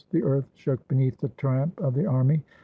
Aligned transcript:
The 0.09 0.23
earth 0.23 0.49
shook 0.55 0.87
beneath 0.87 1.19
the 1.19 1.29
tramp 1.29 1.79
of 1.79 1.93
the 1.93 2.07
army. 2.07 2.41